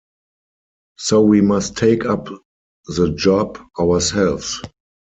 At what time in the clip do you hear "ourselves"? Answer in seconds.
3.79-4.59